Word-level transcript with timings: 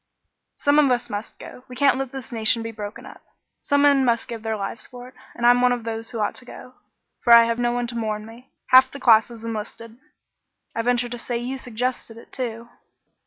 "Some 0.55 0.79
of 0.79 0.89
us 0.89 1.11
must 1.11 1.37
go; 1.37 1.63
we 1.67 1.75
can't 1.75 1.99
let 1.99 2.11
this 2.11 2.31
nation 2.31 2.63
be 2.63 2.71
broken 2.71 3.05
up. 3.05 3.21
Some 3.61 3.83
men 3.83 4.03
must 4.03 4.27
give 4.27 4.41
their 4.41 4.57
lives 4.57 4.87
for 4.87 5.07
it; 5.09 5.13
and 5.35 5.45
I'm 5.45 5.61
one 5.61 5.71
of 5.71 5.83
those 5.83 6.09
who 6.09 6.17
ought 6.17 6.33
to 6.37 6.43
go, 6.45 6.73
for 7.23 7.31
I 7.33 7.45
have 7.45 7.59
no 7.59 7.71
one 7.71 7.85
to 7.85 7.95
mourn 7.95 8.25
for 8.25 8.31
me. 8.31 8.49
Half 8.69 8.89
the 8.89 8.99
class 8.99 9.27
has 9.27 9.43
enlisted." 9.43 9.99
"I 10.75 10.81
venture 10.81 11.07
to 11.09 11.19
say 11.19 11.37
you 11.37 11.55
suggested 11.55 12.17
it, 12.17 12.31
too?" 12.33 12.69